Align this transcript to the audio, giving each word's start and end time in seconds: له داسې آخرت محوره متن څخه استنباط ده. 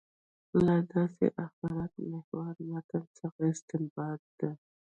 له 0.65 0.75
داسې 0.93 1.25
آخرت 1.45 1.93
محوره 2.11 2.61
متن 2.71 3.03
څخه 3.19 3.41
استنباط 3.53 4.21
ده. 4.39 4.51